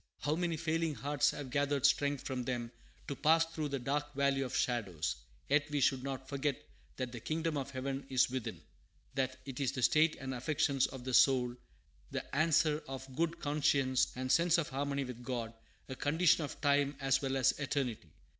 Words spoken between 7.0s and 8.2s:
"the kingdom of heaven